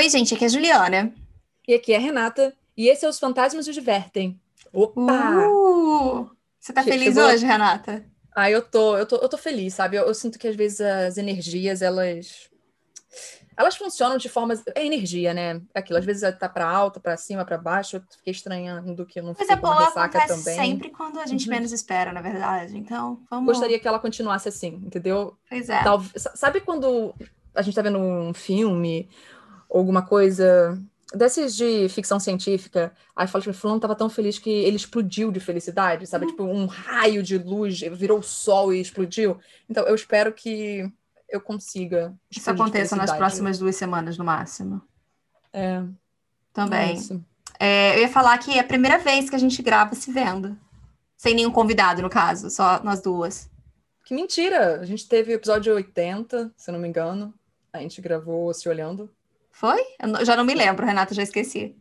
[0.00, 1.12] Oi, gente, aqui é a Juliana.
[1.68, 2.54] E aqui é a Renata.
[2.74, 4.40] E esse é Os Fantasmas Nos Divertem.
[4.72, 5.46] Opa!
[5.46, 6.30] Uh!
[6.58, 8.02] Você tá Che- feliz chegou- hoje, Renata?
[8.34, 9.96] Ah, eu tô, eu tô, eu tô feliz, sabe?
[9.98, 12.48] Eu, eu sinto que às vezes as energias, elas.
[13.54, 14.62] Elas funcionam de formas.
[14.74, 15.60] É energia, né?
[15.74, 17.96] É Aquilo, às vezes tá pra alta, pra cima, pra baixo.
[17.96, 20.56] Eu fiquei estranhando que eu não com uma boa ressaca também.
[20.56, 21.54] sempre quando a gente Uhum.
[21.56, 22.74] menos espera, na verdade.
[22.74, 23.44] Então, vamos.
[23.52, 25.36] Gostaria que ela continuasse assim, entendeu?
[25.46, 25.82] Pois é.
[25.82, 27.14] Tal- sa- Sabe quando
[27.54, 29.10] a gente tá vendo um filme
[29.70, 30.78] alguma coisa
[31.14, 35.32] desses de ficção científica, aí fala que o fulano tava tão feliz que ele explodiu
[35.32, 36.24] de felicidade, sabe?
[36.24, 36.30] Uhum.
[36.30, 39.38] Tipo, um raio de luz virou o sol e explodiu.
[39.68, 40.90] Então, eu espero que
[41.28, 44.82] eu consiga Isso aconteça nas próximas duas semanas, no máximo.
[45.52, 45.84] É, é
[46.52, 46.94] Também.
[46.94, 47.24] isso.
[47.58, 50.56] É, eu ia falar que é a primeira vez que a gente grava se vendo.
[51.16, 53.50] Sem nenhum convidado, no caso, só nós duas.
[54.06, 54.80] Que mentira!
[54.80, 57.34] A gente teve o episódio 80, se eu não me engano.
[57.72, 59.10] A gente gravou se olhando.
[59.50, 59.80] Foi?
[60.00, 61.76] Eu já não me lembro, Renata, já esqueci.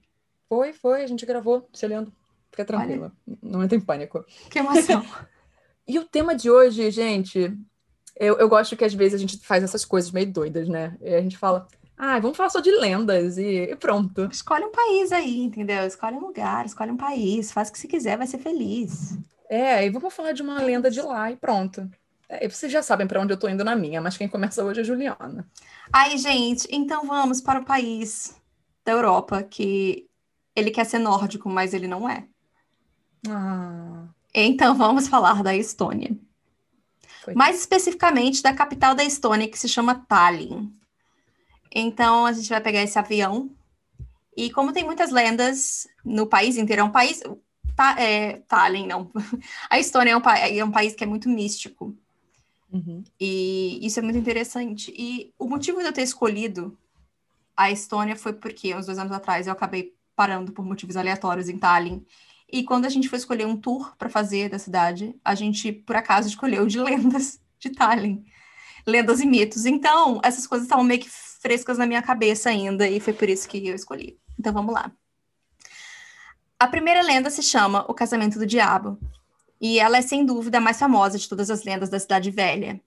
[0.48, 2.12] Foi, foi, a gente gravou se olhando.
[2.52, 3.12] Fica tranquila,
[3.42, 4.26] não entra em pânico.
[4.50, 5.06] Que emoção.
[5.88, 7.52] E o tema de hoje, gente,
[8.16, 10.96] eu, eu gosto que às vezes a gente faz essas coisas meio doidas, né?
[11.02, 11.68] E a gente fala,
[11.98, 14.30] ah, vamos falar só de lendas e, e pronto.
[14.32, 15.88] escolhe um país aí, entendeu?
[15.88, 19.18] Escolhe um lugar, escolhe um país, faz o que você quiser, vai ser feliz.
[19.50, 21.90] É, e vamos falar de uma lenda de lá e pronto.
[22.30, 24.80] É, vocês já sabem para onde eu tô indo na minha, mas quem começa hoje
[24.80, 25.48] é a Juliana.
[25.92, 28.40] Ai, gente, então vamos para o país
[28.86, 30.08] da Europa que
[30.56, 32.28] ele quer ser nórdico, mas ele não é.
[33.28, 36.16] Ah, Então vamos falar da Estônia.
[37.24, 37.34] Foi.
[37.34, 40.72] Mais especificamente da capital da Estônia, que se chama Tallinn.
[41.72, 43.50] Então a gente vai pegar esse avião.
[44.36, 47.22] E como tem muitas lendas no país inteiro, é um país.
[47.76, 49.12] Ta- é, Tallinn, não.
[49.70, 50.22] A Estônia é um,
[50.60, 51.96] é um país que é muito místico.
[52.72, 53.04] Uhum.
[53.20, 54.94] E isso é muito interessante.
[54.98, 56.78] E o motivo de eu ter escolhido
[57.56, 61.58] a Estônia foi porque, uns dois anos atrás, eu acabei parando por motivos aleatórios em
[61.58, 62.06] Tallinn.
[62.52, 65.96] E quando a gente foi escolher um tour para fazer da cidade, a gente, por
[65.96, 68.24] acaso, escolheu de lendas de Tallinn.
[68.88, 69.66] Lendas e mitos.
[69.66, 73.48] Então, essas coisas estavam meio que frescas na minha cabeça ainda, e foi por isso
[73.48, 74.18] que eu escolhi.
[74.38, 74.92] Então, vamos lá.
[76.58, 78.98] A primeira lenda se chama O Casamento do Diabo.
[79.60, 82.82] E ela é, sem dúvida, a mais famosa de todas as lendas da Cidade Velha.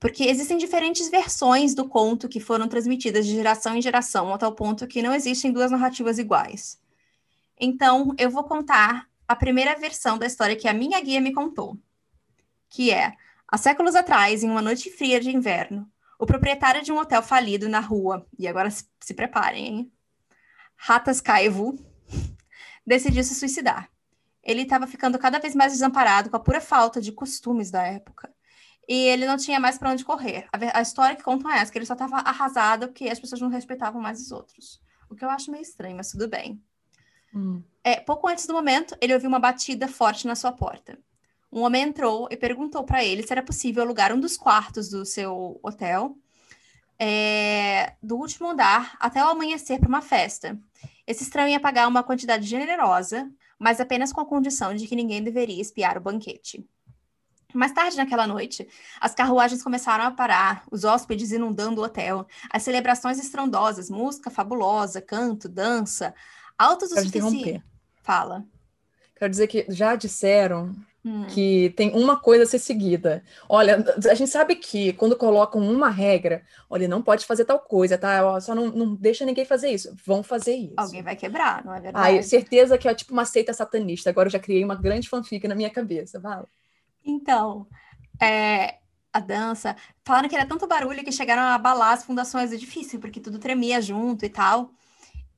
[0.00, 4.54] Porque existem diferentes versões do conto que foram transmitidas de geração em geração, a tal
[4.54, 6.80] ponto que não existem duas narrativas iguais.
[7.60, 11.76] Então, eu vou contar a primeira versão da história que a minha guia me contou,
[12.70, 13.14] que é:
[13.46, 17.68] há séculos atrás, em uma noite fria de inverno, o proprietário de um hotel falido
[17.68, 19.92] na rua, e agora se, preparem, hein?
[20.76, 21.76] Ratascaivu,
[22.86, 23.90] decidiu se suicidar.
[24.48, 28.32] Ele estava ficando cada vez mais desamparado com a pura falta de costumes da época.
[28.88, 30.48] E ele não tinha mais para onde correr.
[30.50, 33.42] A, a história que contam é essa, que ele só estava arrasado porque as pessoas
[33.42, 34.80] não respeitavam mais os outros.
[35.10, 36.58] O que eu acho meio estranho, mas tudo bem.
[37.34, 37.62] Hum.
[37.84, 40.98] É, pouco antes do momento, ele ouviu uma batida forte na sua porta.
[41.52, 45.04] Um homem entrou e perguntou para ele se era possível alugar um dos quartos do
[45.04, 46.16] seu hotel
[46.98, 50.58] é, do último andar até o amanhecer para uma festa.
[51.06, 55.22] Esse estranho ia pagar uma quantidade generosa, mas apenas com a condição de que ninguém
[55.22, 56.64] deveria espiar o banquete.
[57.54, 58.68] Mais tarde naquela noite,
[59.00, 65.00] as carruagens começaram a parar, os hóspedes inundando o hotel, as celebrações estrondosas, música fabulosa,
[65.00, 66.14] canto, dança,
[66.58, 67.64] altos o Quero suficiente.
[68.02, 68.44] Fala.
[69.16, 71.26] Quero dizer que já disseram Hum.
[71.28, 73.22] que tem uma coisa a ser seguida.
[73.48, 77.96] Olha, a gente sabe que quando colocam uma regra, olha, não pode fazer tal coisa,
[77.96, 78.26] tá?
[78.26, 79.94] Ó, Só não, não deixa ninguém fazer isso.
[80.04, 80.74] Vão fazer isso.
[80.76, 82.04] Alguém vai quebrar, não é verdade?
[82.04, 84.10] Ai, certeza que é tipo uma seita satanista.
[84.10, 86.18] Agora eu já criei uma grande fanfic na minha cabeça.
[86.18, 86.42] Vai.
[87.04, 87.66] Então,
[88.20, 88.78] é,
[89.12, 89.76] a dança.
[90.04, 93.38] Falaram que era tanto barulho que chegaram a abalar as fundações do edifício, porque tudo
[93.38, 94.72] tremia junto e tal.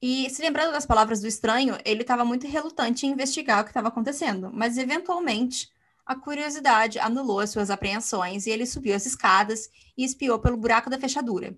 [0.03, 3.71] E se lembrando das palavras do estranho, ele estava muito relutante em investigar o que
[3.71, 5.71] estava acontecendo, mas eventualmente
[6.07, 10.89] a curiosidade anulou as suas apreensões e ele subiu as escadas e espiou pelo buraco
[10.89, 11.55] da fechadura.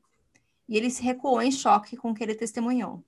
[0.68, 3.04] E ele se recuou em choque com o que ele testemunhou.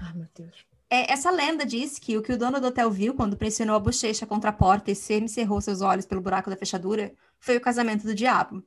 [0.00, 0.64] Ai, meu Deus.
[0.88, 3.80] É, essa lenda diz que o que o dono do hotel viu quando pressionou a
[3.80, 8.04] bochecha contra a porta e semicerrou seus olhos pelo buraco da fechadura foi o casamento
[8.04, 8.62] do diabo.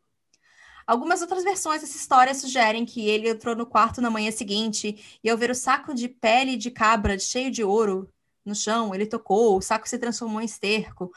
[0.87, 5.29] Algumas outras versões dessa história sugerem que ele entrou no quarto na manhã seguinte e,
[5.29, 8.07] ao ver o saco de pele de cabra cheio de ouro
[8.45, 11.11] no chão, ele tocou, o saco se transformou em esterco,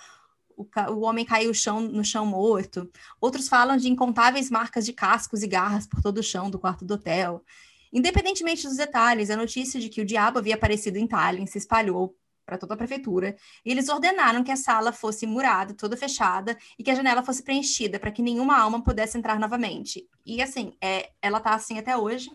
[0.56, 2.90] o, o homem caiu chão- no chão morto.
[3.20, 6.84] Outros falam de incontáveis marcas de cascos e garras por todo o chão do quarto
[6.84, 7.44] do hotel.
[7.92, 12.16] Independentemente dos detalhes, a notícia de que o diabo havia aparecido em Tallinn se espalhou
[12.48, 16.82] para toda a prefeitura, e eles ordenaram que a sala fosse murada, toda fechada, e
[16.82, 20.08] que a janela fosse preenchida para que nenhuma alma pudesse entrar novamente.
[20.24, 22.30] E assim, é, ela tá assim até hoje.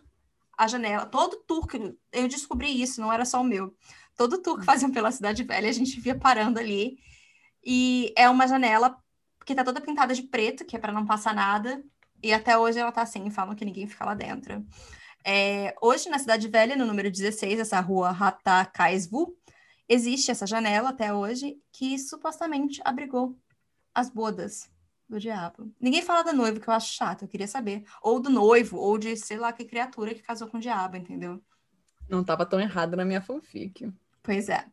[0.56, 1.78] a janela, todo tour que
[2.12, 3.76] eu descobri isso, não era só o meu.
[4.16, 7.00] Todo tour que faziam pela Cidade Velha, a gente via parando ali.
[7.66, 8.96] E é uma janela
[9.46, 11.84] que tá toda pintada de preto, que é para não passar nada.
[12.22, 14.64] E até hoje ela tá assim, falam que ninguém fica lá dentro.
[15.26, 19.36] É, hoje, na Cidade Velha, no número 16, essa rua Ratakaisvu,
[19.88, 23.38] existe essa janela até hoje que supostamente abrigou
[23.94, 24.70] as bodas
[25.08, 25.72] do diabo.
[25.80, 27.84] Ninguém fala da noiva, que eu acho chato, eu queria saber.
[28.02, 31.42] Ou do noivo, ou de sei lá que criatura que casou com o diabo, entendeu?
[32.10, 33.92] Não estava tão errado na minha fanfic.
[34.22, 34.66] Pois é.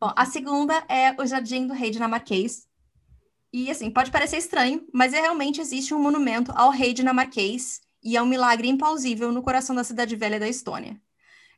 [0.00, 2.66] Bom, a segunda é o Jardim do Rei Dinamarquês.
[3.52, 8.16] E assim, pode parecer estranho, mas é, realmente existe um monumento ao rei dinamarquês e
[8.16, 10.98] é um milagre implausível no coração da cidade velha da Estônia.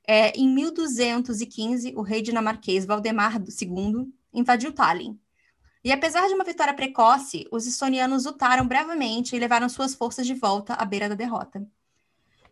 [0.06, 5.18] É, em 1215, o rei dinamarquês Valdemar II invadiu Tallinn.
[5.82, 10.34] E apesar de uma vitória precoce, os estonianos lutaram brevemente e levaram suas forças de
[10.34, 11.66] volta à beira da derrota.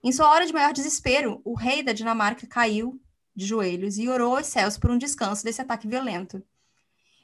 [0.04, 3.00] Em sua hora de maior desespero, o rei da Dinamarca caiu
[3.34, 6.42] de joelhos e orou aos céus por um descanso desse ataque violento.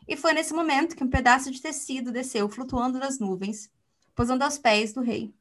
[0.07, 3.71] E foi nesse momento que um pedaço de tecido desceu flutuando das nuvens,
[4.15, 5.35] pousando aos pés do rei.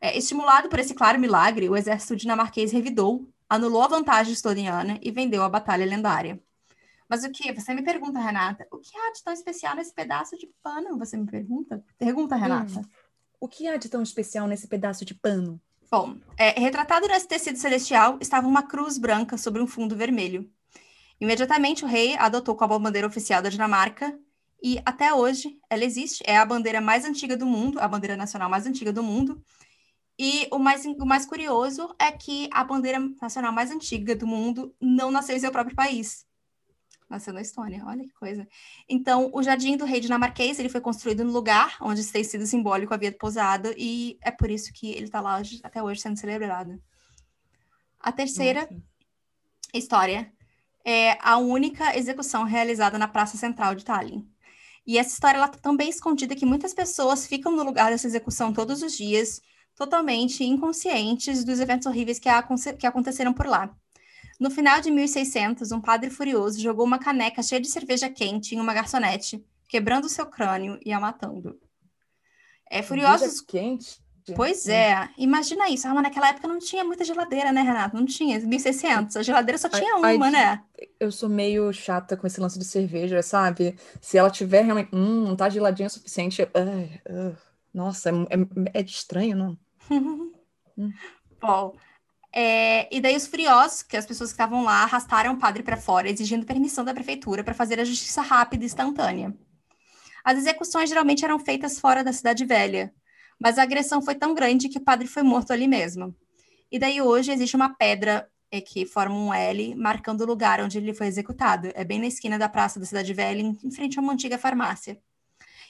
[0.00, 5.10] É, estimulado por esse claro milagre, o exército dinamarquês revidou, anulou a vantagem estoniana e
[5.10, 6.40] vendeu a batalha lendária.
[7.08, 7.52] Mas o que?
[7.52, 10.96] Você me pergunta, Renata, o que há de tão especial nesse pedaço de pano?
[10.96, 11.84] Você me pergunta?
[11.98, 12.78] Pergunta, Renata.
[12.78, 12.84] Hum,
[13.40, 15.60] o que há de tão especial nesse pedaço de pano?
[15.90, 20.48] Bom, é, retratado nesse tecido celestial estava uma cruz branca sobre um fundo vermelho.
[21.20, 24.16] Imediatamente o rei adotou como bandeira oficial da Dinamarca
[24.62, 26.22] e até hoje ela existe.
[26.24, 29.44] É a bandeira mais antiga do mundo, a bandeira nacional mais antiga do mundo
[30.22, 34.76] e o mais, o mais curioso é que a bandeira nacional mais antiga do mundo
[34.78, 36.26] não nasceu em seu próprio país.
[37.08, 38.46] Nasceu na Estônia, olha que coisa.
[38.86, 42.92] Então, o Jardim do Rei Dinamarquês ele foi construído no lugar onde esse tecido simbólico
[42.92, 46.78] havia pousado, e é por isso que ele está lá até hoje sendo celebrado.
[47.98, 48.82] A terceira Nossa.
[49.72, 50.30] história
[50.84, 54.28] é a única execução realizada na Praça Central de Tallinn.
[54.86, 58.52] E essa história está tão bem escondida que muitas pessoas ficam no lugar dessa execução
[58.52, 59.40] todos os dias
[59.80, 62.28] totalmente inconscientes dos eventos horríveis que,
[62.74, 63.74] que aconteceram por lá.
[64.38, 68.60] No final de 1600, um padre furioso jogou uma caneca cheia de cerveja quente em
[68.60, 71.58] uma garçonete, quebrando seu crânio e a matando.
[72.70, 73.40] É, furiosos.
[73.40, 73.98] quente?
[74.36, 75.88] Pois é, imagina isso.
[75.88, 77.96] Ah, mas naquela época não tinha muita geladeira, né, Renato?
[77.96, 79.16] Não tinha, 1600.
[79.16, 80.62] A geladeira só tinha uma, ai, né?
[81.00, 83.76] Eu sou meio chata com esse lance de cerveja, sabe?
[83.98, 84.90] Se ela tiver realmente.
[84.94, 86.42] Hum, não tá geladinha o suficiente.
[86.42, 87.36] uh,
[87.72, 89.58] nossa, é, é, é estranho, não?
[91.40, 91.74] Bom,
[92.32, 95.76] é, e daí os furiosos, que as pessoas que estavam lá, arrastaram o padre para
[95.76, 99.34] fora, exigindo permissão da prefeitura para fazer a justiça rápida e instantânea.
[100.24, 102.92] As execuções geralmente eram feitas fora da cidade velha,
[103.38, 106.14] mas a agressão foi tão grande que o padre foi morto ali mesmo.
[106.70, 110.78] E daí hoje existe uma pedra é, que forma um L, marcando o lugar onde
[110.78, 111.70] ele foi executado.
[111.74, 115.00] É bem na esquina da praça da cidade velha, em frente a uma antiga farmácia.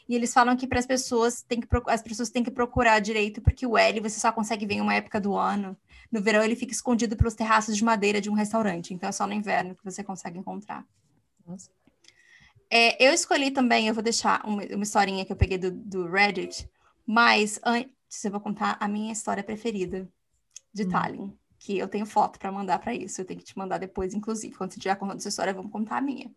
[0.08, 3.40] E eles falam que para as pessoas tem que as pessoas têm que procurar direito,
[3.40, 5.76] porque o L você só consegue ver em uma época do ano.
[6.10, 9.26] No verão ele fica escondido pelos terraços de madeira de um restaurante, então é só
[9.26, 10.84] no inverno que você consegue encontrar.
[12.68, 16.08] É, eu escolhi também, eu vou deixar uma, uma historinha que eu peguei do, do
[16.08, 16.68] Reddit,
[17.04, 20.08] mas antes eu vou contar a minha história preferida
[20.72, 20.88] de hum.
[20.88, 24.14] Tallinn, que eu tenho foto para mandar para isso, eu tenho que te mandar depois,
[24.14, 26.30] inclusive, quando você estiver contando essa história, vamos contar a minha.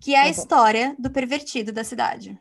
[0.00, 2.38] Que é a tá história do pervertido da cidade.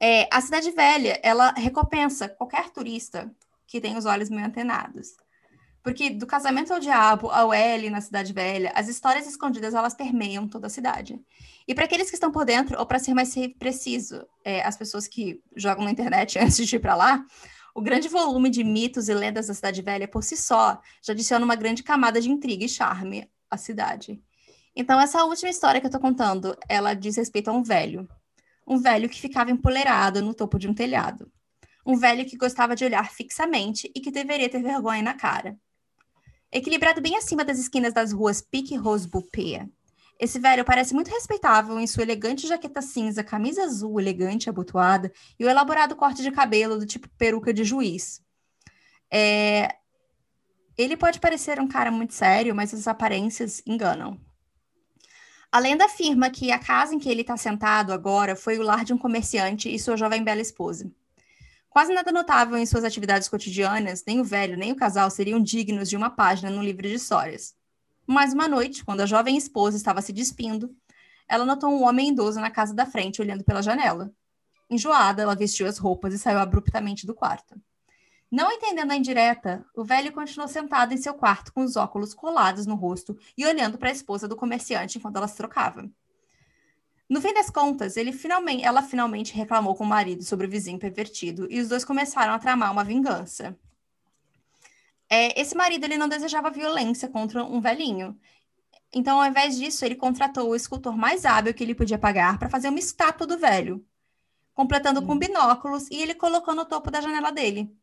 [0.00, 3.30] É, a Cidade Velha, ela recompensa qualquer turista
[3.66, 5.08] que tem os olhos meio antenados.
[5.82, 10.48] Porque do casamento ao diabo, ao L na Cidade Velha, as histórias escondidas, elas permeiam
[10.48, 11.20] toda a cidade.
[11.68, 15.06] E para aqueles que estão por dentro, ou para ser mais preciso, é, as pessoas
[15.06, 17.24] que jogam na internet antes de ir para lá,
[17.74, 21.44] o grande volume de mitos e lendas da Cidade Velha, por si só, já adiciona
[21.44, 24.20] uma grande camada de intriga e charme à cidade.
[24.74, 28.08] Então, essa última história que eu estou contando, ela diz respeito a um velho,
[28.70, 31.30] um velho que ficava empoleirado no topo de um telhado.
[31.84, 35.58] Um velho que gostava de olhar fixamente e que deveria ter vergonha na cara.
[36.52, 39.68] Equilibrado bem acima das esquinas das ruas Pique Rosbupea,
[40.20, 45.44] esse velho parece muito respeitável em sua elegante jaqueta cinza, camisa azul elegante abotoada e
[45.46, 48.22] o elaborado corte de cabelo do tipo peruca de juiz.
[49.10, 49.76] É...
[50.76, 54.20] Ele pode parecer um cara muito sério, mas as aparências enganam.
[55.52, 58.84] A lenda afirma que a casa em que ele está sentado agora foi o lar
[58.84, 60.88] de um comerciante e sua jovem bela esposa.
[61.68, 65.88] Quase nada notável em suas atividades cotidianas, nem o velho nem o casal seriam dignos
[65.88, 67.56] de uma página no livro de histórias.
[68.06, 70.72] Mas uma noite, quando a jovem esposa estava se despindo,
[71.28, 74.12] ela notou um homem idoso na casa da frente olhando pela janela.
[74.70, 77.60] Enjoada, ela vestiu as roupas e saiu abruptamente do quarto.
[78.30, 82.64] Não entendendo a indireta, o velho continuou sentado em seu quarto com os óculos colados
[82.64, 85.90] no rosto e olhando para a esposa do comerciante enquanto ela se trocava.
[87.08, 91.48] No fim das contas, finalmente, ela finalmente reclamou com o marido sobre o vizinho pervertido
[91.50, 93.58] e os dois começaram a tramar uma vingança.
[95.08, 98.16] É, esse marido ele não desejava violência contra um velhinho.
[98.92, 102.48] Então, ao invés disso, ele contratou o escultor mais hábil que ele podia pagar para
[102.48, 103.84] fazer uma estátua do velho,
[104.54, 107.76] completando com binóculos e ele colocou no topo da janela dele.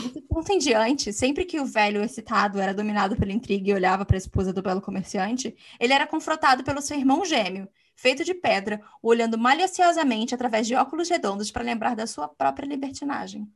[0.00, 4.04] Desse ponto em diante, sempre que o velho excitado era dominado pela intriga e olhava
[4.04, 8.34] para a esposa do belo comerciante, ele era confrontado pelo seu irmão gêmeo, feito de
[8.34, 13.50] pedra, olhando maliciosamente através de óculos redondos para lembrar da sua própria libertinagem.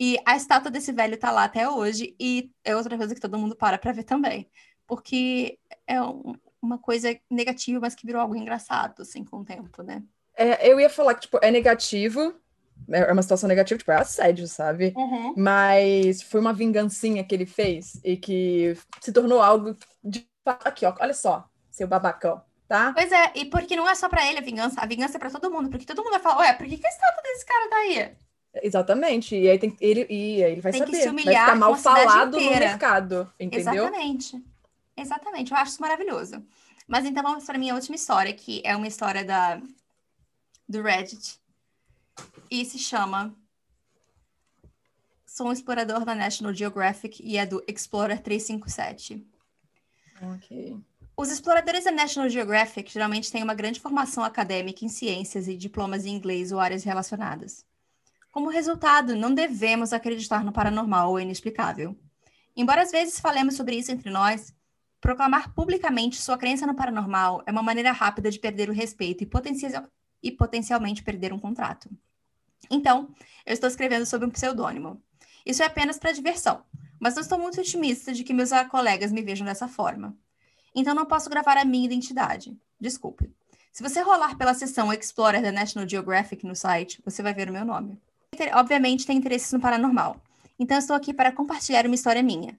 [0.00, 3.38] E a estátua desse velho está lá até hoje, e é outra coisa que todo
[3.38, 4.50] mundo para para ver também,
[4.86, 9.82] porque é um, uma coisa negativa, mas que virou algo engraçado, assim, com o tempo,
[9.82, 10.02] né?
[10.34, 12.34] É, eu ia falar que, tipo, é negativo,
[12.92, 14.92] é, é uma situação negativa, tipo, é assédio, sabe?
[14.96, 15.34] Uhum.
[15.36, 20.94] Mas foi uma vingancinha que ele fez e que se tornou algo de aqui, ó,
[21.00, 22.92] olha só, seu babacão, tá?
[22.92, 25.30] Pois é, e porque não é só pra ele a vingança, a vingança é pra
[25.30, 27.70] todo mundo, porque todo mundo vai falar, ué, por que, que a estátua desse cara
[27.70, 28.10] tá aí?
[28.62, 31.44] Exatamente, e aí tem, ele, e aí ele vai Tem que saber, se vai humilhar
[31.46, 33.84] ficar mal falado no mercado, entendeu?
[33.84, 34.42] Exatamente.
[34.96, 36.44] Exatamente, eu acho isso maravilhoso.
[36.86, 39.60] Mas então vamos para minha última história, que é uma história da
[40.68, 41.41] do Reddit.
[42.54, 43.34] E se chama
[45.24, 49.26] Sou um explorador da National Geographic e é do Explorer 357.
[50.20, 50.76] Ok.
[51.16, 56.04] Os exploradores da National Geographic geralmente têm uma grande formação acadêmica em ciências e diplomas
[56.04, 57.64] em inglês ou áreas relacionadas.
[58.30, 61.96] Como resultado, não devemos acreditar no paranormal ou inexplicável.
[62.54, 64.54] Embora às vezes falemos sobre isso entre nós,
[65.00, 69.30] proclamar publicamente sua crença no paranormal é uma maneira rápida de perder o respeito e,
[70.22, 71.88] e potencialmente perder um contrato.
[72.70, 73.08] Então,
[73.44, 75.02] eu estou escrevendo sob um pseudônimo.
[75.44, 76.62] Isso é apenas para diversão,
[77.00, 80.16] mas não estou muito otimista de que meus colegas me vejam dessa forma.
[80.74, 82.56] Então não posso gravar a minha identidade.
[82.80, 83.30] Desculpe.
[83.72, 87.52] Se você rolar pela seção Explorer da National Geographic no site, você vai ver o
[87.52, 87.98] meu nome.
[88.54, 90.20] Obviamente tem interesses no paranormal.
[90.58, 92.58] Então estou aqui para compartilhar uma história minha.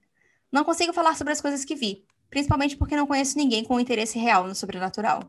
[0.52, 4.18] Não consigo falar sobre as coisas que vi, principalmente porque não conheço ninguém com interesse
[4.18, 5.22] real no sobrenatural.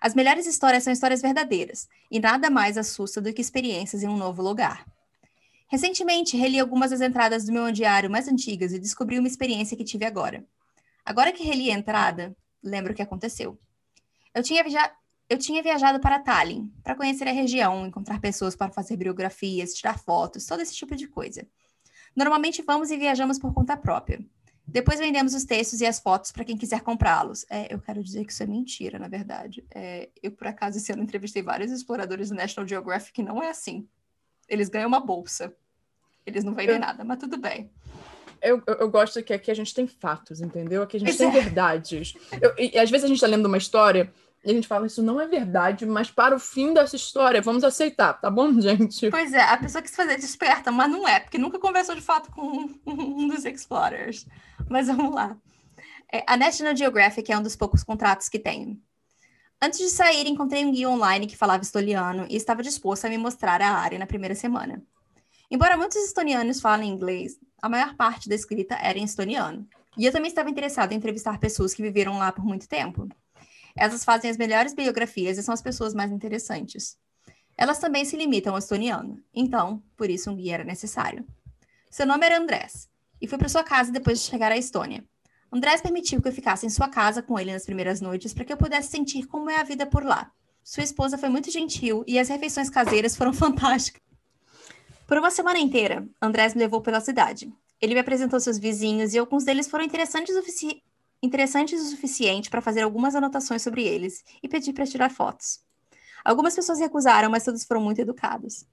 [0.00, 4.16] As melhores histórias são histórias verdadeiras, e nada mais assusta do que experiências em um
[4.16, 4.86] novo lugar.
[5.68, 9.84] Recentemente, reli algumas das entradas do meu diário mais antigas e descobri uma experiência que
[9.84, 10.44] tive agora.
[11.04, 13.58] Agora que reli a entrada, lembro o que aconteceu.
[14.34, 14.64] Eu tinha,
[15.28, 19.98] eu tinha viajado para Tallinn para conhecer a região, encontrar pessoas para fazer biografias, tirar
[19.98, 21.46] fotos, todo esse tipo de coisa.
[22.14, 24.24] Normalmente vamos e viajamos por conta própria.
[24.66, 27.46] Depois vendemos os textos e as fotos para quem quiser comprá-los.
[27.48, 29.64] É, eu quero dizer que isso é mentira, na verdade.
[29.72, 33.50] É, eu, por acaso, esse ano entrevistei vários exploradores do National Geographic e não é
[33.50, 33.86] assim.
[34.48, 35.54] Eles ganham uma bolsa.
[36.26, 37.70] Eles não vendem Eu- nada, mas tudo bem.
[38.42, 40.82] Eu, eu, eu gosto que aqui a gente tem fatos, entendeu?
[40.82, 41.30] Aqui a gente tem é.
[41.30, 42.14] verdades.
[42.58, 44.12] E, às vezes a gente tá lendo uma história
[44.44, 47.64] e a gente fala, isso não é verdade, mas para o fim dessa história, vamos
[47.64, 49.10] aceitar, tá bom, gente?
[49.10, 52.30] Pois é, a pessoa quis fazer desperta, mas não é, porque nunca conversou de fato
[52.30, 54.26] com um, um dos Explorers.
[54.70, 55.36] Mas vamos lá.
[56.12, 58.80] É, a National Geographic é um dos poucos contratos que tenho.
[59.60, 63.16] Antes de sair, encontrei um guia online que falava estoniano e estava disposto a me
[63.16, 64.82] mostrar a área na primeira semana.
[65.50, 69.66] Embora muitos estonianos falem inglês, a maior parte da escrita era em estoniano.
[69.96, 73.08] E eu também estava interessado em entrevistar pessoas que viveram lá por muito tempo.
[73.74, 76.98] Essas fazem as melhores biografias e são as pessoas mais interessantes.
[77.56, 81.24] Elas também se limitam ao estoniano, então, por isso um guia era necessário.
[81.90, 85.04] Seu nome era Andrés, e fui para sua casa depois de chegar à Estônia.
[85.52, 88.52] Andrés permitiu que eu ficasse em sua casa com ele nas primeiras noites para que
[88.52, 90.30] eu pudesse sentir como é a vida por lá.
[90.62, 94.02] Sua esposa foi muito gentil e as refeições caseiras foram fantásticas.
[95.06, 97.52] Por uma semana inteira, Andrés me levou pela cidade.
[97.80, 100.82] Ele me apresentou seus vizinhos e alguns deles foram interessantes o, sufici-
[101.22, 105.60] interessantes o suficiente para fazer algumas anotações sobre eles e pedir para tirar fotos.
[106.24, 108.66] Algumas pessoas recusaram, mas todos foram muito educados.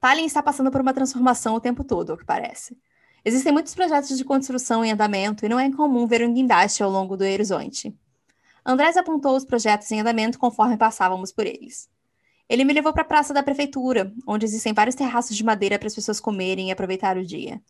[0.00, 2.76] Tallinn está passando por uma transformação o tempo todo, ao que parece.
[3.26, 6.88] Existem muitos projetos de construção em andamento e não é incomum ver um guindaste ao
[6.88, 7.92] longo do horizonte.
[8.64, 11.88] Andrés apontou os projetos em andamento conforme passávamos por eles.
[12.48, 15.88] Ele me levou para a praça da prefeitura, onde existem vários terraços de madeira para
[15.88, 17.60] as pessoas comerem e aproveitar o dia.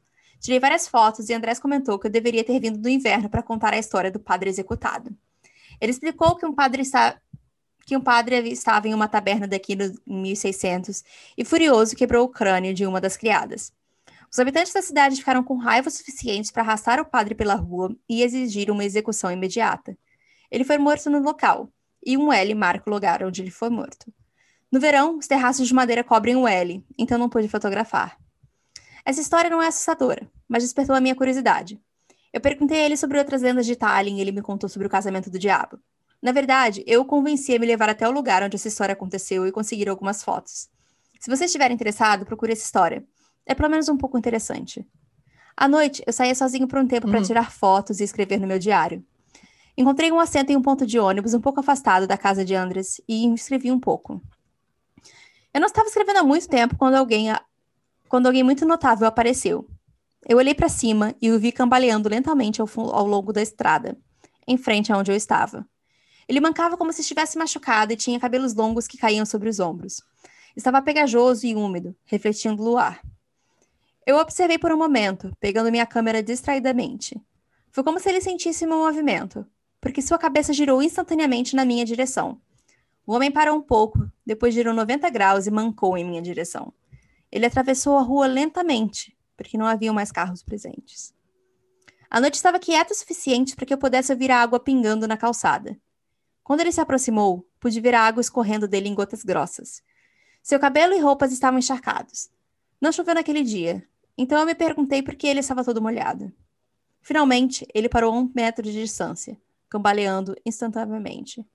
[0.40, 3.72] Tirei várias fotos e Andrés comentou que eu deveria ter vindo do inverno para contar
[3.72, 5.16] a história do padre executado.
[5.80, 7.18] Ele explicou que um padre está
[7.86, 11.02] que um padre estava em uma taberna daqui no, em 1600
[11.38, 13.72] e, furioso, quebrou o crânio de uma das criadas.
[14.30, 18.22] Os habitantes da cidade ficaram com raiva suficiente para arrastar o padre pela rua e
[18.22, 19.96] exigir uma execução imediata.
[20.50, 21.70] Ele foi morto no local,
[22.04, 24.12] e um L marca o lugar onde ele foi morto.
[24.70, 28.18] No verão, os terraços de madeira cobrem o L, então não pude fotografar.
[29.04, 31.80] Essa história não é assustadora, mas despertou a minha curiosidade.
[32.32, 34.90] Eu perguntei a ele sobre outras lendas de Tallinn e ele me contou sobre o
[34.90, 35.80] casamento do diabo.
[36.20, 39.46] Na verdade, eu o convenci a me levar até o lugar onde essa história aconteceu
[39.46, 40.68] e conseguir algumas fotos.
[41.20, 43.04] Se você estiver interessado, procure essa história.
[43.46, 44.86] É pelo menos um pouco interessante.
[45.56, 47.22] À noite, eu saía sozinho por um tempo para Hum.
[47.22, 49.02] tirar fotos e escrever no meu diário.
[49.78, 53.00] Encontrei um assento em um ponto de ônibus um pouco afastado da casa de Andres
[53.08, 54.20] e escrevi um pouco.
[55.54, 57.28] Eu não estava escrevendo há muito tempo quando alguém,
[58.08, 59.66] quando alguém muito notável apareceu.
[60.28, 63.96] Eu olhei para cima e o vi cambaleando lentamente ao, ao longo da estrada,
[64.46, 65.66] em frente a onde eu estava.
[66.28, 70.02] Ele mancava como se estivesse machucado e tinha cabelos longos que caíam sobre os ombros.
[70.56, 73.00] Estava pegajoso e úmido, refletindo o luar.
[74.06, 77.20] Eu observei por um momento, pegando minha câmera distraidamente.
[77.72, 79.44] Foi como se ele sentisse meu movimento,
[79.80, 82.40] porque sua cabeça girou instantaneamente na minha direção.
[83.04, 86.72] O homem parou um pouco, depois girou 90 graus e mancou em minha direção.
[87.32, 91.12] Ele atravessou a rua lentamente, porque não haviam mais carros presentes.
[92.08, 95.16] A noite estava quieta o suficiente para que eu pudesse ouvir a água pingando na
[95.16, 95.76] calçada.
[96.44, 99.82] Quando ele se aproximou, pude ver a água escorrendo dele em gotas grossas.
[100.44, 102.30] Seu cabelo e roupas estavam encharcados.
[102.80, 103.84] Não choveu naquele dia,
[104.16, 106.32] então eu me perguntei por que ele estava todo molhado.
[107.00, 111.46] Finalmente, ele parou a um metro de distância, cambaleando instantaneamente.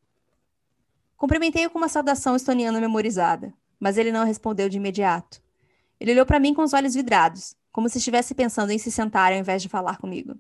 [1.18, 5.41] Cumprimentei-o com uma saudação estoniana memorizada, mas ele não respondeu de imediato.
[6.00, 9.32] Ele olhou para mim com os olhos vidrados, como se estivesse pensando em se sentar
[9.32, 10.36] ao invés de falar comigo.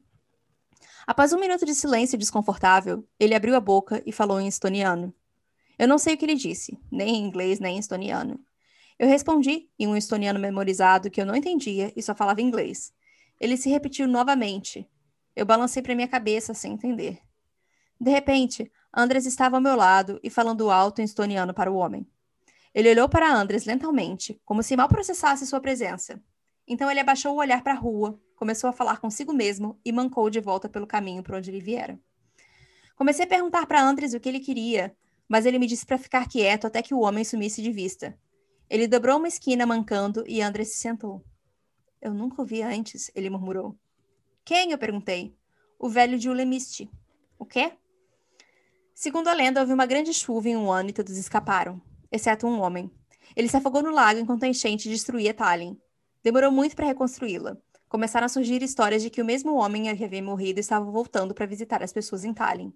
[1.05, 5.13] Após um minuto de silêncio desconfortável, ele abriu a boca e falou em estoniano.
[5.77, 8.39] Eu não sei o que ele disse, nem em inglês nem em estoniano.
[8.99, 12.93] Eu respondi em um estoniano memorizado que eu não entendia e só falava inglês.
[13.39, 14.87] Ele se repetiu novamente.
[15.35, 17.19] Eu balancei para minha cabeça sem entender.
[17.99, 22.05] De repente, Andres estava ao meu lado e falando alto em estoniano para o homem.
[22.73, 26.21] Ele olhou para Andres lentamente, como se mal processasse sua presença.
[26.67, 30.29] Então ele abaixou o olhar para a rua, começou a falar consigo mesmo e mancou
[30.29, 31.99] de volta pelo caminho por onde ele viera.
[32.95, 34.95] Comecei a perguntar para Andres o que ele queria,
[35.27, 38.17] mas ele me disse para ficar quieto até que o homem sumisse de vista.
[38.71, 41.21] Ele dobrou uma esquina mancando e Andres se sentou.
[42.01, 43.77] Eu nunca o vi antes, ele murmurou.
[44.45, 44.71] Quem?
[44.71, 45.35] Eu perguntei.
[45.77, 46.89] O velho Julemiste.
[47.37, 47.73] O quê?
[48.95, 52.61] Segundo a lenda, houve uma grande chuva em um ano e todos escaparam, exceto um
[52.61, 52.89] homem.
[53.35, 55.77] Ele se afogou no lago enquanto a enchente destruía Tallinn.
[56.23, 57.57] Demorou muito para reconstruí-la.
[57.89, 61.45] Começaram a surgir histórias de que o mesmo homem que havia morrido estava voltando para
[61.45, 62.71] visitar as pessoas em Tallinn.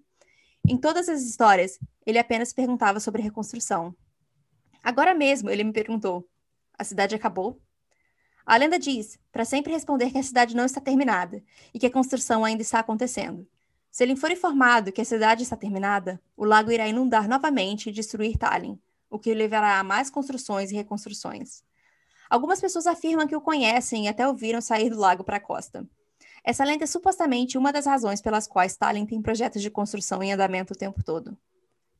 [0.68, 3.96] Em todas as histórias, ele apenas perguntava sobre reconstrução.
[4.86, 6.24] Agora mesmo, ele me perguntou:
[6.78, 7.60] A cidade acabou?
[8.46, 11.42] A lenda diz, para sempre responder que a cidade não está terminada
[11.74, 13.44] e que a construção ainda está acontecendo.
[13.90, 17.92] Se ele for informado que a cidade está terminada, o lago irá inundar novamente e
[17.92, 18.78] destruir Tallinn,
[19.10, 21.64] o que levará a mais construções e reconstruções.
[22.30, 25.84] Algumas pessoas afirmam que o conhecem e até ouviram sair do lago para a costa.
[26.44, 30.32] Essa lenda é supostamente uma das razões pelas quais Tallinn tem projetos de construção em
[30.32, 31.36] andamento o tempo todo.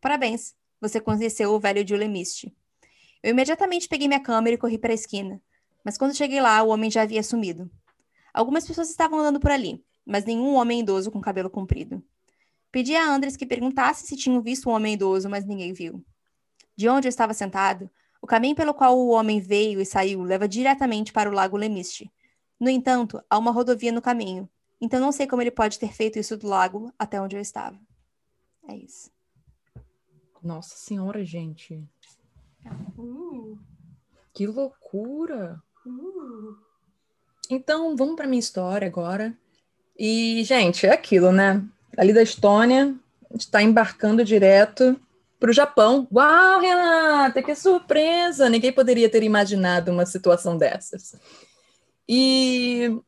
[0.00, 2.54] Parabéns, você conheceu o velho Julemiste.
[3.26, 5.42] Eu imediatamente peguei minha câmera e corri para a esquina,
[5.84, 7.68] mas quando cheguei lá, o homem já havia sumido.
[8.32, 12.00] Algumas pessoas estavam andando por ali, mas nenhum homem idoso com cabelo comprido.
[12.70, 16.04] Pedi a Andres que perguntasse se tinham visto um homem idoso, mas ninguém viu.
[16.76, 17.90] De onde eu estava sentado,
[18.22, 22.08] o caminho pelo qual o homem veio e saiu leva diretamente para o lago Lemiste.
[22.60, 24.48] No entanto, há uma rodovia no caminho,
[24.80, 27.76] então não sei como ele pode ter feito isso do lago até onde eu estava.
[28.68, 29.10] É isso.
[30.40, 31.84] Nossa senhora, gente.
[32.98, 33.58] Uh,
[34.34, 35.62] Que loucura.
[35.86, 36.56] uh.
[37.50, 39.36] Então, vamos para minha história agora.
[39.98, 41.64] E, gente, é aquilo, né?
[41.96, 42.94] Ali da Estônia,
[43.30, 45.00] a gente está embarcando direto
[45.38, 46.08] para o Japão.
[46.12, 48.48] Uau, Renata, que surpresa!
[48.48, 51.14] Ninguém poderia ter imaginado uma situação dessas.
[52.08, 53.00] E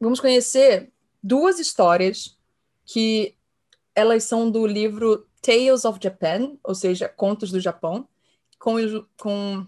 [0.00, 0.90] vamos conhecer
[1.22, 2.38] duas histórias
[2.84, 3.34] que
[3.94, 8.08] elas são do livro Tales of Japan, ou seja, Contos do Japão,
[8.60, 8.76] com,
[9.18, 9.66] com,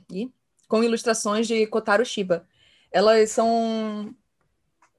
[0.69, 2.47] com ilustrações de Kotaro Shiba.
[2.93, 4.15] Elas são.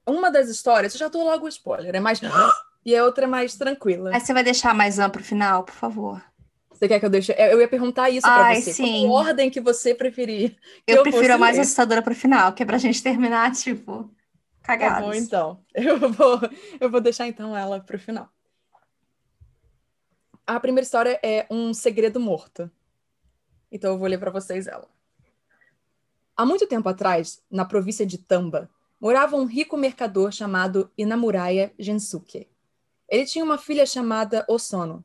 [0.06, 2.20] Uma das histórias, eu já dou logo o spoiler, é mais.
[2.86, 4.10] E a outra é mais tranquila.
[4.14, 6.22] Aí você vai deixar mais amplo pro final, por favor.
[6.70, 7.32] Você quer que eu deixe?
[7.32, 8.74] Eu ia perguntar isso para você.
[8.74, 9.06] sim.
[9.06, 10.50] Qual ordem que você preferir?
[10.86, 11.62] que Eu, eu prefiro a mais ler?
[11.62, 14.02] assustadora pro final, que é pra gente terminar, tipo,
[14.60, 15.00] Tá cagados.
[15.08, 15.64] bom, então.
[15.74, 16.40] Eu vou,
[16.78, 18.28] eu vou deixar então ela para o final.
[20.46, 22.70] A primeira história é Um Segredo Morto.
[23.74, 24.88] Então eu vou ler para vocês ela.
[26.36, 32.48] Há muito tempo atrás, na província de Tamba, morava um rico mercador chamado Inamuraya Gensuke.
[33.08, 35.04] Ele tinha uma filha chamada Osono.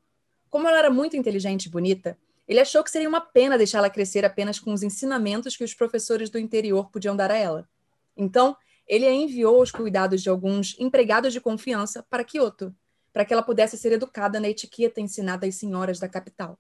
[0.52, 2.16] Como ela era muito inteligente e bonita,
[2.48, 6.30] ele achou que seria uma pena deixá-la crescer apenas com os ensinamentos que os professores
[6.30, 7.68] do interior podiam dar a ela.
[8.16, 8.56] Então,
[8.88, 12.76] ele a enviou os cuidados de alguns empregados de confiança para Kyoto,
[13.12, 16.60] para que ela pudesse ser educada na etiqueta ensinada às senhoras da capital.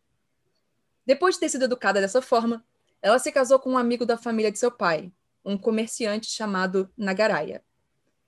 [1.09, 2.63] Depois de ter sido educada dessa forma,
[3.01, 5.11] ela se casou com um amigo da família de seu pai,
[5.43, 7.63] um comerciante chamado Nagaraya,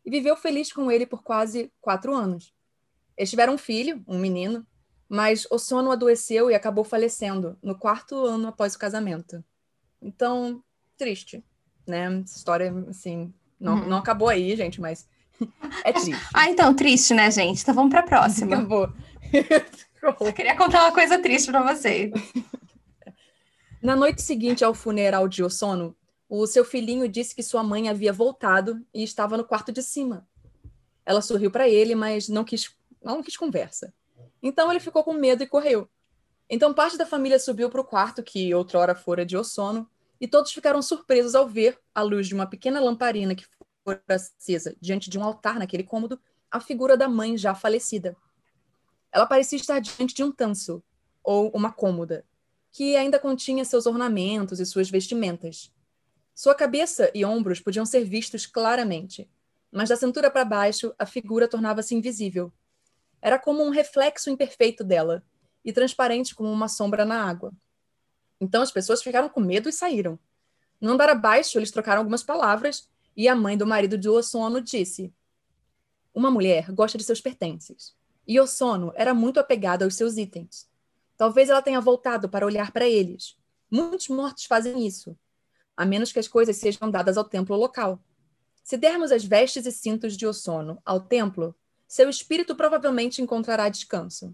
[0.03, 2.51] e viveu feliz com ele por quase quatro anos.
[3.15, 4.65] Eles tiveram um filho, um menino,
[5.07, 9.45] mas o sono adoeceu e acabou falecendo no quarto ano após o casamento.
[10.01, 10.63] Então,
[10.97, 11.45] triste,
[11.85, 12.21] né?
[12.23, 13.89] Essa história, assim, não, uhum.
[13.89, 15.07] não acabou aí, gente, mas
[15.85, 16.19] é triste.
[16.33, 17.61] ah, então, triste, né, gente?
[17.61, 18.55] Então vamos para a próxima.
[18.57, 18.91] Acabou.
[20.19, 22.11] Eu queria contar uma coisa triste para vocês.
[23.81, 25.97] Na noite seguinte ao funeral de Osono,
[26.29, 30.27] o seu filhinho disse que sua mãe havia voltado e estava no quarto de cima.
[31.03, 33.91] Ela sorriu para ele, mas não quis, não quis conversa.
[34.39, 35.89] Então ele ficou com medo e correu.
[36.47, 39.89] Então parte da família subiu para o quarto que outrora fora de Osono
[40.19, 43.47] e todos ficaram surpresos ao ver, à luz de uma pequena lamparina que
[43.83, 46.19] fora acesa diante de um altar naquele cômodo,
[46.51, 48.15] a figura da mãe já falecida.
[49.11, 50.83] Ela parecia estar diante de um tanso,
[51.23, 52.23] ou uma cômoda,
[52.71, 55.71] que ainda continha seus ornamentos e suas vestimentas.
[56.33, 59.29] Sua cabeça e ombros podiam ser vistos claramente,
[59.71, 62.51] mas da cintura para baixo a figura tornava-se invisível.
[63.21, 65.23] Era como um reflexo imperfeito dela,
[65.63, 67.53] e transparente como uma sombra na água.
[68.39, 70.17] Então as pessoas ficaram com medo e saíram.
[70.79, 75.13] No andar abaixo, eles trocaram algumas palavras e a mãe do marido de Osono disse:
[76.13, 77.95] Uma mulher gosta de seus pertences.
[78.27, 80.70] E Osono era muito apegada aos seus itens.
[81.21, 83.37] Talvez ela tenha voltado para olhar para eles.
[83.69, 85.15] Muitos mortos fazem isso,
[85.77, 88.03] a menos que as coisas sejam dadas ao templo local.
[88.63, 91.53] Se dermos as vestes e cintos de Osono ao templo,
[91.87, 94.33] seu espírito provavelmente encontrará descanso.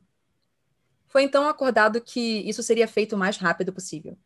[1.10, 4.18] Foi então acordado que isso seria feito o mais rápido possível.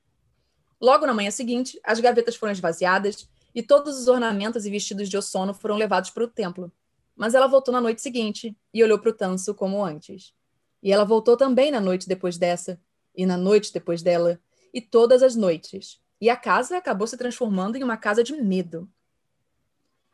[0.80, 5.18] Logo na manhã seguinte, as gavetas foram esvaziadas e todos os ornamentos e vestidos de
[5.18, 6.72] Osono foram levados para o templo.
[7.16, 10.40] Mas ela voltou na noite seguinte e olhou para o tanso como antes.
[10.82, 12.80] E ela voltou também na noite depois dessa,
[13.16, 14.40] e na noite depois dela,
[14.74, 16.00] e todas as noites.
[16.20, 18.90] E a casa acabou se transformando em uma casa de medo.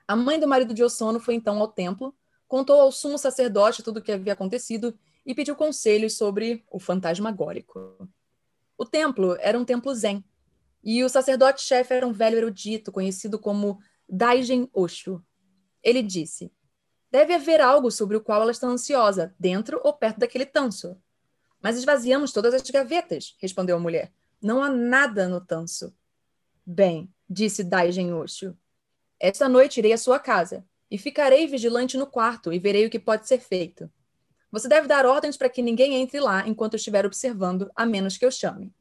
[0.08, 2.16] A mãe do marido de Osono foi então ao templo,
[2.48, 8.10] contou ao sumo sacerdote tudo o que havia acontecido e pediu conselhos sobre o fantasmagórico.
[8.78, 10.24] O templo era um templo zen,
[10.84, 15.22] e o sacerdote-chefe era um velho erudito conhecido como Daigen Osho.
[15.84, 16.50] Ele disse:
[17.10, 20.98] Deve haver algo sobre o qual ela está ansiosa, dentro ou perto daquele tanso.
[21.62, 24.12] Mas esvaziamos todas as gavetas, respondeu a mulher.
[24.42, 25.96] Não há nada no tanso.
[26.66, 28.58] Bem, disse Daigen Osho.
[29.20, 33.00] Esta noite irei à sua casa e ficarei vigilante no quarto e verei o que
[33.00, 33.90] pode ser feito.
[34.52, 38.18] Você deve dar ordens para que ninguém entre lá enquanto eu estiver observando, a menos
[38.18, 38.74] que eu chame.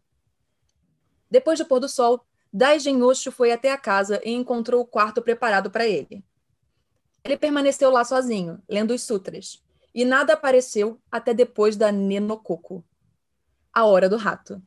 [1.31, 5.21] Depois do pôr do sol, Daijin Osho foi até a casa e encontrou o quarto
[5.21, 6.25] preparado para ele.
[7.27, 9.61] Ele permaneceu lá sozinho, lendo os sutras,
[9.93, 12.85] e nada apareceu até depois da Nenokoko,
[13.73, 14.63] a hora do rato.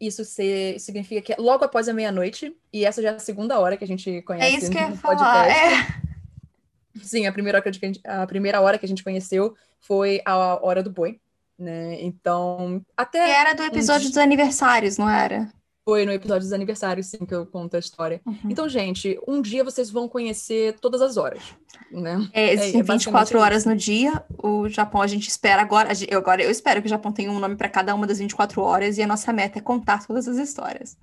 [0.00, 3.58] Isso se, significa que é logo após a meia-noite, e essa já é a segunda
[3.58, 5.52] hora que a gente conhece é isso que eu podcast.
[5.52, 7.02] É.
[7.02, 10.22] Sim, a primeira, hora que a, gente, a primeira hora que a gente conheceu foi
[10.24, 11.20] a hora do boi,
[11.58, 12.00] né?
[12.00, 13.24] Então, até.
[13.24, 14.10] Que era do episódio um...
[14.10, 15.52] dos aniversários, não era?
[15.88, 18.20] Foi no episódio dos aniversários, sim, que eu conto a história.
[18.26, 18.36] Uhum.
[18.50, 21.42] Então, gente, um dia vocês vão conhecer todas as horas,
[21.90, 22.28] né?
[22.34, 24.22] É, existem é, é 24 horas no dia.
[24.36, 25.88] O Japão, a gente espera agora.
[26.06, 28.60] Eu, agora, eu espero que o Japão tenha um nome para cada uma das 24
[28.60, 30.94] horas e a nossa meta é contar todas as histórias.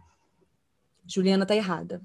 [1.07, 1.99] Juliana tá errada.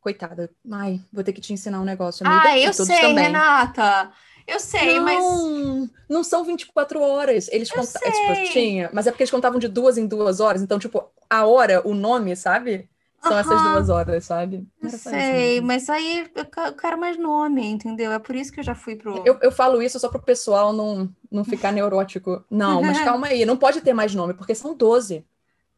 [0.00, 0.48] Coitada.
[0.72, 2.48] Ai, vou ter que te ensinar um negócio, amiga.
[2.48, 3.24] Ah, eu sei, também.
[3.24, 4.10] Renata.
[4.46, 5.90] Eu sei, não, mas.
[6.08, 7.46] Não são 24 horas.
[7.52, 8.08] Eles contavam.
[8.08, 10.62] É, tipo, tinha, mas é porque eles contavam de duas em duas horas.
[10.62, 12.88] Então, tipo, a hora, o nome, sabe?
[13.22, 13.38] São uhum.
[13.38, 14.66] essas duas horas, sabe?
[14.80, 18.12] Eu sei, mas aí eu quero mais nome, entendeu?
[18.12, 19.22] É por isso que eu já fui pro.
[19.26, 22.44] Eu, eu falo isso só pro pessoal não, não ficar neurótico.
[22.50, 25.24] Não, mas calma aí, não pode ter mais nome, porque são 12.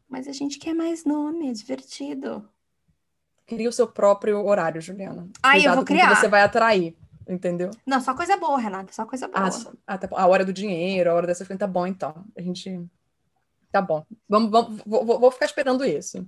[0.07, 2.47] Mas a gente quer mais nome, é divertido.
[3.45, 5.27] Cria o seu próprio horário, Juliana.
[5.41, 6.15] Ah, eu vou criar.
[6.15, 6.95] você vai atrair,
[7.27, 7.71] entendeu?
[7.85, 9.47] Não, só coisa boa, Renata, só coisa boa.
[9.47, 12.25] Ah, ah tá a hora do dinheiro, a hora dessas coisas, tá bom, então.
[12.37, 12.87] A gente...
[13.71, 14.05] Tá bom.
[14.27, 16.27] Vamos, vamos, vou, vou ficar esperando isso.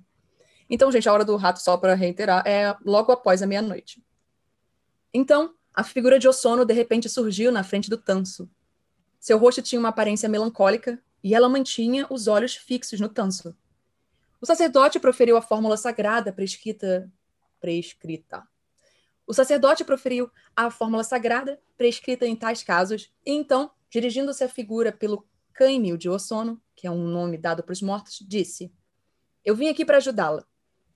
[0.70, 4.04] Então, gente, a hora do rato, só para reiterar, é logo após a meia-noite.
[5.14, 8.50] Então, a figura de Osono de repente surgiu na frente do tanso.
[9.20, 13.56] Seu rosto tinha uma aparência melancólica e ela mantinha os olhos fixos no tanso.
[14.40, 17.12] O sacerdote proferiu a fórmula sagrada prescrita.
[17.60, 18.44] prescrita.
[19.28, 24.92] O sacerdote proferiu a fórmula sagrada prescrita em tais casos, e então, dirigindo-se à figura
[24.92, 28.72] pelo Cânio de Osono, que é um nome dado para os mortos, disse:
[29.44, 30.46] Eu vim aqui para ajudá-la.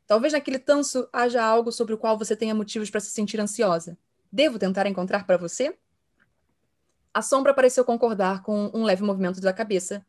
[0.07, 3.97] Talvez naquele tanso haja algo sobre o qual você tenha motivos para se sentir ansiosa.
[4.31, 5.77] Devo tentar encontrar para você?
[7.13, 10.05] A sombra pareceu concordar com um leve movimento da cabeça,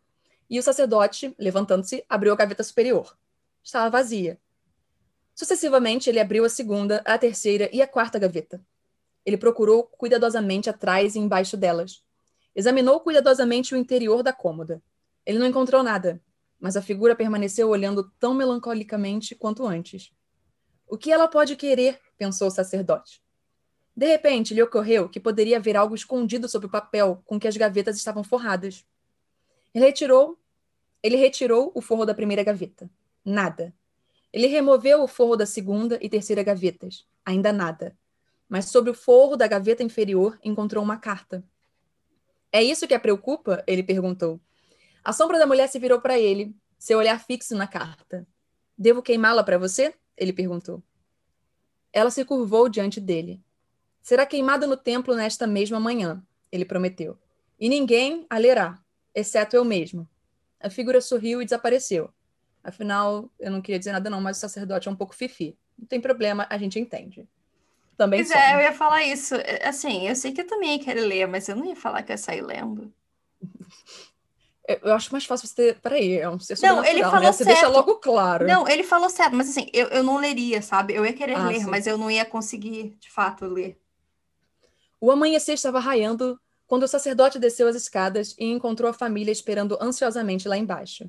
[0.51, 3.17] e o sacerdote, levantando-se, abriu a gaveta superior.
[3.63, 4.41] Estava vazia.
[5.35, 8.61] Sucessivamente, ele abriu a segunda, a terceira e a quarta gaveta.
[9.25, 12.03] Ele procurou cuidadosamente atrás e embaixo delas.
[12.57, 14.83] Examinou cuidadosamente o interior da cômoda.
[15.27, 16.23] Ele não encontrou nada,
[16.59, 20.11] mas a figura permaneceu olhando tão melancolicamente quanto antes.
[20.89, 22.01] O que ela pode querer?
[22.17, 23.21] pensou o sacerdote.
[23.95, 27.59] De repente, lhe ocorreu que poderia haver algo escondido sob o papel com que as
[27.59, 28.87] gavetas estavam forradas.
[29.75, 30.39] Ele retirou,
[31.03, 32.91] ele retirou o forro da primeira gaveta.
[33.23, 33.75] Nada.
[34.33, 37.07] Ele removeu o forro da segunda e terceira gavetas.
[37.23, 37.95] Ainda nada.
[38.49, 41.45] Mas sobre o forro da gaveta inferior encontrou uma carta.
[42.53, 43.63] É isso que a preocupa?
[43.67, 44.41] Ele perguntou.
[45.05, 48.27] A sombra da mulher se virou para ele, seu olhar fixo na carta.
[48.77, 49.95] Devo queimá-la para você?
[50.17, 50.83] Ele perguntou.
[51.93, 53.43] Ela se curvou diante dele.
[54.03, 57.19] Será queimada no templo nesta mesma manhã, ele prometeu.
[57.59, 58.79] E ninguém a lerá,
[59.15, 60.09] exceto eu mesmo.
[60.61, 62.11] A figura sorriu e desapareceu.
[62.63, 65.57] Afinal, eu não queria dizer nada não, mas o sacerdote é um pouco fifi.
[65.79, 67.29] Não tem problema, a gente entende.
[67.97, 69.35] Também pois é, eu ia falar isso.
[69.35, 72.03] É, assim, eu sei que eu também ia querer ler, mas eu não ia falar
[72.03, 72.93] que eu ia sair lendo.
[74.69, 75.81] Eu acho mais fácil você ter.
[75.81, 77.33] Peraí, é um ser Não, ele falou né?
[77.33, 77.57] Você certo.
[77.57, 78.47] deixa logo claro.
[78.47, 80.93] Não, ele falou certo, mas assim, eu, eu não leria, sabe?
[80.95, 81.67] Eu ia querer ah, ler, sim.
[81.67, 83.81] mas eu não ia conseguir, de fato, ler.
[85.01, 89.79] O amanhecer estava raiando quando o sacerdote desceu as escadas e encontrou a família esperando
[89.81, 91.09] ansiosamente lá embaixo.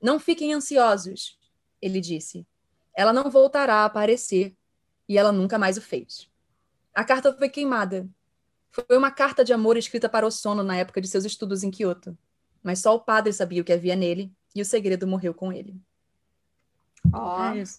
[0.00, 1.38] Não fiquem ansiosos,
[1.80, 2.46] ele disse.
[2.94, 4.54] Ela não voltará a aparecer,
[5.08, 6.30] e ela nunca mais o fez.
[6.94, 8.08] A carta foi queimada.
[8.70, 11.70] Foi uma carta de amor escrita para o sono na época de seus estudos em
[11.70, 12.16] Kyoto.
[12.62, 15.74] Mas só o padre sabia o que havia nele, e o segredo morreu com ele.
[17.12, 17.42] Oh.
[17.44, 17.78] É isso.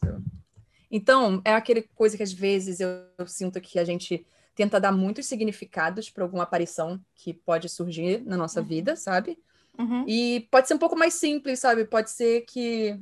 [0.92, 4.92] Então, é aquele coisa que às vezes eu, eu sinto que a gente tenta dar
[4.92, 8.68] muitos significados para alguma aparição que pode surgir na nossa uhum.
[8.68, 9.40] vida, sabe?
[9.78, 10.06] Uhum.
[10.08, 11.86] E pode ser um pouco mais simples, sabe?
[11.86, 13.00] Pode ser que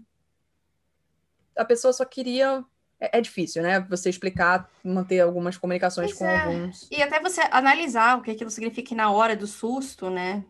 [1.57, 2.63] a pessoa só queria.
[3.01, 3.79] É, é difícil, né?
[3.89, 6.41] Você explicar, manter algumas comunicações pois com é.
[6.41, 6.87] alguns.
[6.91, 10.45] E até você analisar o que aquilo significa na hora do susto, né?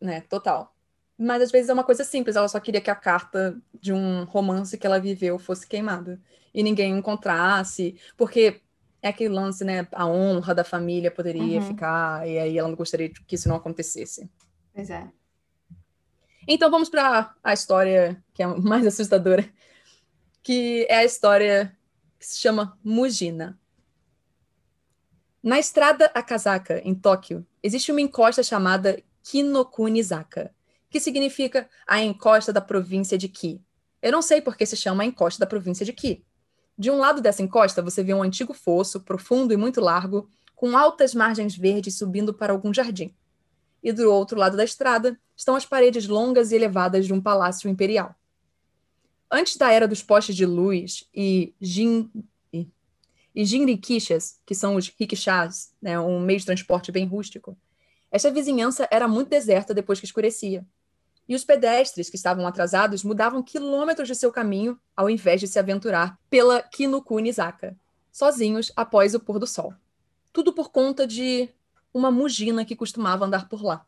[0.00, 0.72] Né, total.
[1.18, 4.24] Mas às vezes é uma coisa simples, ela só queria que a carta de um
[4.24, 6.20] romance que ela viveu fosse queimada
[6.52, 8.60] e ninguém encontrasse, porque
[9.02, 9.86] é aquele lance, né?
[9.92, 11.66] A honra da família poderia uhum.
[11.66, 14.30] ficar, e aí ela não gostaria que isso não acontecesse.
[14.72, 15.08] Pois é.
[16.46, 19.44] Então vamos para a história que é mais assustadora,
[20.44, 21.76] que é a história
[22.18, 23.58] que se chama Mujina.
[25.42, 30.54] Na estrada Akazaka, em Tóquio, existe uma encosta chamada Kinokunizaka,
[30.88, 33.60] que significa a encosta da província de Ki.
[34.00, 36.24] Eu não sei por que se chama a encosta da província de Ki,
[36.76, 40.76] de um lado dessa encosta, você vê um antigo fosso, profundo e muito largo, com
[40.76, 43.14] altas margens verdes subindo para algum jardim.
[43.82, 47.70] E do outro lado da estrada estão as paredes longas e elevadas de um palácio
[47.70, 48.14] imperial.
[49.30, 52.10] Antes da era dos postes de luz e jin
[52.52, 57.56] e, jinrikishas, que são os rickshaws, né, um meio de transporte bem rústico,
[58.10, 60.64] esta vizinhança era muito deserta depois que escurecia
[61.28, 65.58] e os pedestres que estavam atrasados mudavam quilômetros de seu caminho ao invés de se
[65.58, 67.76] aventurar pela Kinokuni-zaka,
[68.12, 69.74] sozinhos após o pôr do sol.
[70.32, 71.48] Tudo por conta de
[71.92, 73.86] uma Mugina que costumava andar por lá.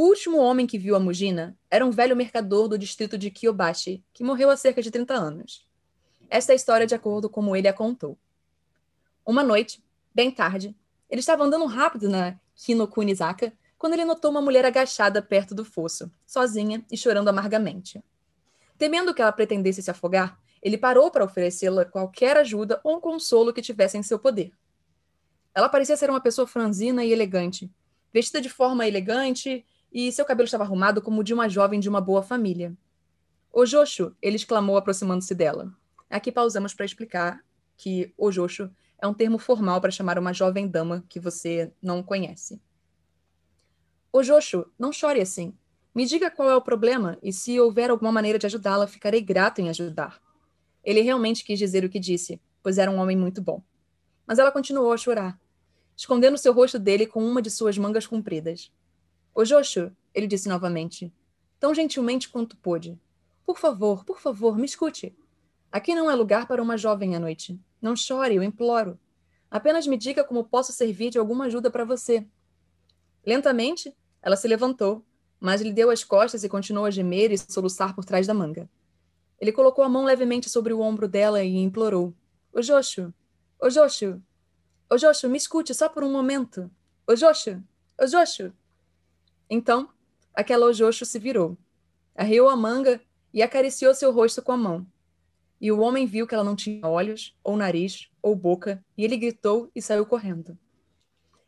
[0.00, 4.02] O último homem que viu a Mugina era um velho mercador do distrito de Kiyobashi,
[4.14, 5.68] que morreu há cerca de 30 anos.
[6.30, 8.16] Esta é a história de acordo com como ele a contou.
[9.26, 9.84] Uma noite,
[10.14, 10.74] bem tarde,
[11.10, 16.10] ele estava andando rápido na Kinokuni-zaka quando ele notou uma mulher agachada perto do fosso,
[16.26, 18.02] sozinha e chorando amargamente.
[18.78, 23.60] Temendo que ela pretendesse se afogar, ele parou para oferecê-la qualquer ajuda ou consolo que
[23.60, 24.50] tivesse em seu poder.
[25.54, 27.70] Ela parecia ser uma pessoa franzina e elegante,
[28.10, 31.88] vestida de forma elegante e seu cabelo estava arrumado como o de uma jovem de
[31.88, 32.76] uma boa família.
[33.52, 35.72] Ojosho, ele exclamou aproximando-se dela.
[36.08, 37.44] Aqui pausamos para explicar
[37.76, 42.60] que Ojosho é um termo formal para chamar uma jovem dama que você não conhece.
[44.22, 45.54] Joshua, não chore assim.
[45.94, 49.60] Me diga qual é o problema e se houver alguma maneira de ajudá-la, ficarei grato
[49.60, 50.20] em ajudar.
[50.84, 53.62] Ele realmente quis dizer o que disse, pois era um homem muito bom.
[54.26, 55.38] Mas ela continuou a chorar,
[55.96, 58.70] escondendo seu rosto dele com uma de suas mangas compridas.
[59.34, 61.12] Ô Joshua, ele disse novamente,
[61.58, 62.98] tão gentilmente quanto pôde.
[63.46, 65.14] Por favor, por favor, me escute.
[65.70, 67.58] Aqui não é lugar para uma jovem à noite.
[67.80, 68.98] Não chore, eu imploro.
[69.50, 72.26] Apenas me diga como posso servir de alguma ajuda para você.
[73.24, 75.04] Lentamente, ela se levantou,
[75.38, 78.68] mas lhe deu as costas e continuou a gemer e soluçar por trás da manga.
[79.40, 82.14] Ele colocou a mão levemente sobre o ombro dela e implorou:
[82.52, 83.12] Ô Joshua,
[83.58, 86.70] ô Joshua, me escute só por um momento.
[87.06, 87.62] Ô Joshua.
[89.50, 89.88] Então,
[90.32, 91.58] aquela Ojoxo se virou,
[92.14, 93.00] arreou a manga
[93.34, 94.86] e acariciou seu rosto com a mão.
[95.60, 99.16] E o homem viu que ela não tinha olhos, ou nariz, ou boca, e ele
[99.16, 100.56] gritou e saiu correndo.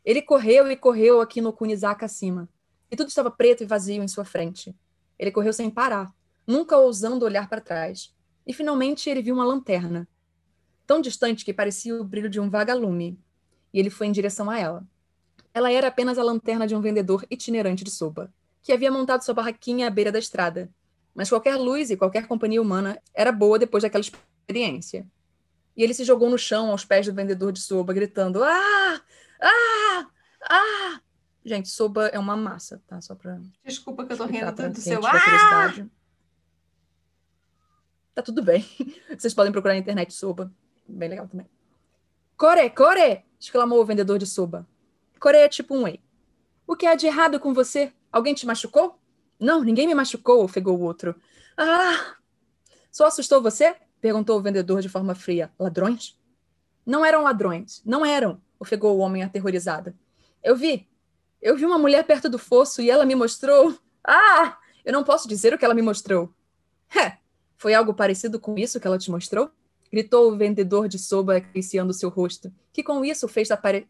[0.03, 2.49] Ele correu e correu aqui no Kunizaka acima,
[2.91, 4.75] e tudo estava preto e vazio em sua frente.
[5.17, 6.13] Ele correu sem parar,
[6.45, 8.13] nunca ousando olhar para trás.
[8.45, 10.07] E finalmente ele viu uma lanterna,
[10.85, 13.17] tão distante que parecia o brilho de um vagalume,
[13.73, 14.85] e ele foi em direção a ela.
[15.53, 19.33] Ela era apenas a lanterna de um vendedor itinerante de sopa, que havia montado sua
[19.33, 20.69] barraquinha à beira da estrada,
[21.13, 25.05] mas qualquer luz e qualquer companhia humana era boa depois daquela experiência.
[25.75, 29.01] E ele se jogou no chão aos pés do vendedor de soba, gritando: Ah!
[29.41, 30.07] Ah!
[30.49, 31.01] Ah!
[31.45, 33.01] Gente, soba é uma massa, tá?
[33.01, 33.39] Só pra.
[33.65, 35.05] Desculpa que eu tô rindo do seu.
[35.05, 35.73] Ah!
[38.15, 38.63] Tá tudo bem.
[39.17, 40.51] Vocês podem procurar na internet soba.
[40.87, 41.47] Bem legal também.
[42.37, 43.23] Core, core!
[43.39, 44.67] exclamou o vendedor de soba.
[45.23, 46.01] Core é tipo um ei.
[46.67, 47.93] O que há de errado com você?
[48.11, 48.99] Alguém te machucou?
[49.39, 51.15] Não, ninguém me machucou, ofegou o outro.
[51.55, 52.17] Ah!
[52.91, 53.73] Só assustou você?
[54.01, 55.49] perguntou o vendedor de forma fria.
[55.57, 56.19] Ladrões?
[56.85, 59.97] Não eram ladrões, não eram, ofegou o homem aterrorizado.
[60.43, 60.89] Eu vi.
[61.41, 63.79] Eu vi uma mulher perto do fosso e ela me mostrou.
[64.05, 64.57] Ah!
[64.83, 66.33] Eu não posso dizer o que ela me mostrou.
[66.93, 67.15] É,
[67.55, 69.49] foi algo parecido com isso que ela te mostrou?
[69.89, 73.87] Gritou o vendedor de soba acariciando seu rosto, que com isso fez apare...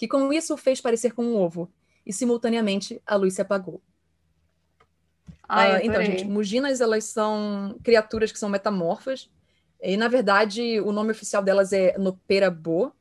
[0.00, 1.70] que com isso fez parecer com um ovo,
[2.06, 3.82] e simultaneamente a luz se apagou.
[5.46, 9.28] Ai, uh, então, gente, muginas, elas são criaturas que são metamorfas.
[9.78, 12.94] E, na verdade, o nome oficial delas é Noperabo.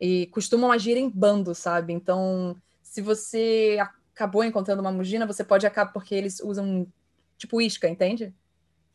[0.00, 1.92] E costumam agir em bando, sabe?
[1.92, 3.76] Então, se você
[4.14, 5.92] acabou encontrando uma mugina, você pode acabar...
[5.92, 6.86] Porque eles usam,
[7.36, 8.24] tipo, isca, entende?
[8.24, 8.34] Eles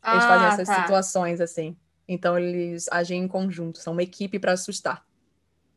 [0.02, 0.80] ah, fazem essas tá.
[0.82, 1.76] situações, assim.
[2.08, 3.78] Então, eles agem em conjunto.
[3.78, 5.06] São uma equipe para assustar.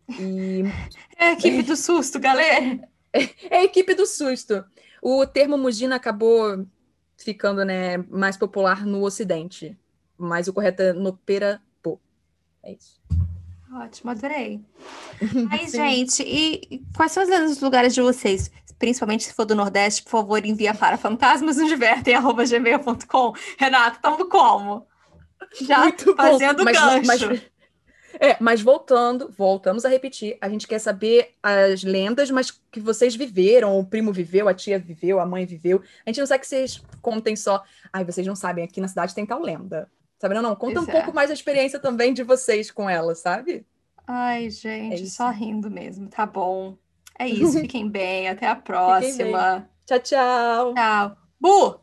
[0.09, 0.63] E...
[1.17, 2.87] É a equipe do susto, galera!
[3.49, 4.65] É, a equipe do susto.
[5.01, 6.67] O termo mugina acabou
[7.15, 9.77] ficando né, mais popular no Ocidente.
[10.17, 12.01] Mas o correto é no Perapo.
[12.61, 12.99] É isso.
[13.73, 14.61] Ótimo, adorei.
[15.51, 18.49] Aí, gente, e quais são os lugares de vocês?
[18.77, 23.33] Principalmente se for do Nordeste, por favor, envia para fantasmasnosdivertem.gmail.com.
[23.57, 24.85] Renato, estamos como?
[25.61, 26.71] Já Muito fazendo bom.
[26.71, 27.05] gancho.
[27.05, 27.41] Mas, mas,
[28.19, 33.15] é, mas voltando, voltamos a repetir, a gente quer saber as lendas, mas que vocês
[33.15, 35.81] viveram, o primo viveu, a tia viveu, a mãe viveu.
[36.05, 39.15] A gente não quer que vocês contem só, ai, vocês não sabem, aqui na cidade
[39.15, 39.89] tem tal lenda.
[40.19, 40.91] Sabe, não, não, conta um é.
[40.91, 43.65] pouco mais a experiência também de vocês com ela, sabe?
[44.07, 46.77] Ai, gente, é só rindo mesmo, tá bom.
[47.17, 49.67] É isso, fiquem bem, até a próxima.
[49.85, 50.73] Tchau, tchau.
[50.73, 51.17] Tchau.
[51.39, 51.79] Bu!